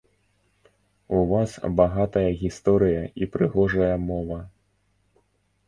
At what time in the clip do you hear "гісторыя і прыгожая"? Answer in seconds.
2.41-3.93